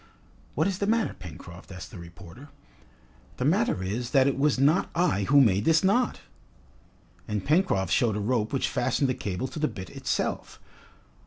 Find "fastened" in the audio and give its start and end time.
8.67-9.09